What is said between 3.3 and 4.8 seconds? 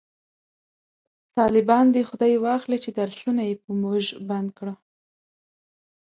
یې په موژ بند کړو